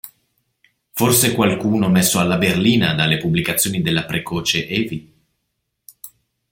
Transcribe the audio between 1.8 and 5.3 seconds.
messo alla berlina dalle pubblicazioni della precoce Evi?